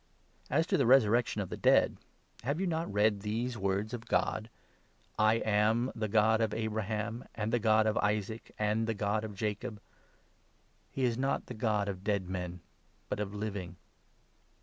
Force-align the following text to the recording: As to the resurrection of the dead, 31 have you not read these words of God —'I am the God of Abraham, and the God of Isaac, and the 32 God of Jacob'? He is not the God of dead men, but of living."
As 0.49 0.65
to 0.65 0.77
the 0.77 0.87
resurrection 0.87 1.41
of 1.41 1.49
the 1.49 1.55
dead, 1.57 1.97
31 2.39 2.47
have 2.47 2.59
you 2.59 2.65
not 2.65 2.91
read 2.91 3.19
these 3.21 3.55
words 3.55 3.93
of 3.93 4.07
God 4.07 4.49
—'I 5.29 5.35
am 5.35 5.91
the 5.93 6.07
God 6.07 6.41
of 6.41 6.55
Abraham, 6.55 7.23
and 7.35 7.53
the 7.53 7.59
God 7.59 7.85
of 7.85 7.97
Isaac, 7.99 8.51
and 8.57 8.87
the 8.87 8.93
32 8.93 8.97
God 8.97 9.23
of 9.23 9.35
Jacob'? 9.35 9.81
He 10.89 11.03
is 11.03 11.19
not 11.19 11.45
the 11.45 11.53
God 11.53 11.87
of 11.87 12.03
dead 12.03 12.27
men, 12.27 12.61
but 13.09 13.19
of 13.19 13.35
living." 13.35 13.75